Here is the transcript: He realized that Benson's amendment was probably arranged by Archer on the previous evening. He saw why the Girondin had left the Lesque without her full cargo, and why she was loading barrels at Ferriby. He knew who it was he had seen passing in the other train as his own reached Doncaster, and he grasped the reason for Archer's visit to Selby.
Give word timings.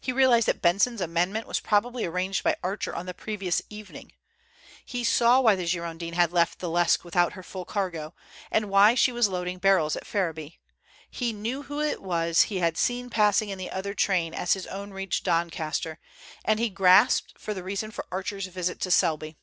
He 0.00 0.12
realized 0.12 0.46
that 0.46 0.62
Benson's 0.62 1.00
amendment 1.00 1.44
was 1.48 1.58
probably 1.58 2.04
arranged 2.04 2.44
by 2.44 2.54
Archer 2.62 2.94
on 2.94 3.06
the 3.06 3.12
previous 3.12 3.60
evening. 3.68 4.12
He 4.84 5.02
saw 5.02 5.40
why 5.40 5.56
the 5.56 5.66
Girondin 5.66 6.14
had 6.14 6.30
left 6.32 6.60
the 6.60 6.70
Lesque 6.70 7.02
without 7.04 7.32
her 7.32 7.42
full 7.42 7.64
cargo, 7.64 8.14
and 8.52 8.70
why 8.70 8.94
she 8.94 9.10
was 9.10 9.26
loading 9.26 9.58
barrels 9.58 9.96
at 9.96 10.06
Ferriby. 10.06 10.60
He 11.10 11.32
knew 11.32 11.62
who 11.62 11.80
it 11.80 12.00
was 12.00 12.42
he 12.42 12.58
had 12.60 12.76
seen 12.76 13.10
passing 13.10 13.48
in 13.48 13.58
the 13.58 13.72
other 13.72 13.92
train 13.92 14.34
as 14.34 14.52
his 14.52 14.68
own 14.68 14.92
reached 14.92 15.24
Doncaster, 15.24 15.98
and 16.44 16.60
he 16.60 16.70
grasped 16.70 17.34
the 17.44 17.60
reason 17.64 17.90
for 17.90 18.06
Archer's 18.12 18.46
visit 18.46 18.78
to 18.82 18.92
Selby. 18.92 19.36